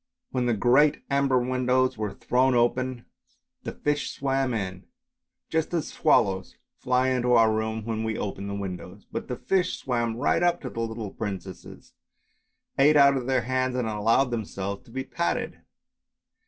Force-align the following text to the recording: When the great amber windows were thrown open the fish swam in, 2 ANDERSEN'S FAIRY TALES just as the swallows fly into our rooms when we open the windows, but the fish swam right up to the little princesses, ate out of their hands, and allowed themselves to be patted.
When 0.31 0.47
the 0.47 0.55
great 0.55 1.03
amber 1.11 1.37
windows 1.37 1.95
were 1.95 2.11
thrown 2.15 2.55
open 2.55 3.05
the 3.61 3.71
fish 3.71 4.09
swam 4.09 4.51
in, 4.51 4.81
2 4.81 4.81
ANDERSEN'S 4.81 4.81
FAIRY 4.81 4.81
TALES 4.81 5.51
just 5.51 5.73
as 5.75 5.87
the 5.87 5.93
swallows 5.95 6.57
fly 6.79 7.09
into 7.09 7.33
our 7.33 7.53
rooms 7.53 7.85
when 7.85 8.03
we 8.03 8.17
open 8.17 8.47
the 8.47 8.55
windows, 8.55 9.05
but 9.11 9.27
the 9.27 9.35
fish 9.37 9.77
swam 9.77 10.17
right 10.17 10.41
up 10.41 10.59
to 10.61 10.71
the 10.71 10.79
little 10.79 11.11
princesses, 11.11 11.93
ate 12.79 12.97
out 12.97 13.15
of 13.15 13.27
their 13.27 13.41
hands, 13.41 13.75
and 13.75 13.87
allowed 13.87 14.31
themselves 14.31 14.83
to 14.85 14.89
be 14.91 15.03
patted. 15.03 15.61